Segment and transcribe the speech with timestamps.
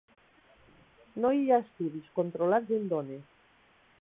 [1.25, 3.33] No hi ha estudis controlats en dones.